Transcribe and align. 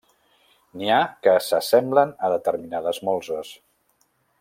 N'hi 0.79 0.89
ha 0.93 1.01
que 1.27 1.35
s'assemblen 1.49 2.17
a 2.29 2.33
determinades 2.35 3.05
molses. 3.11 3.57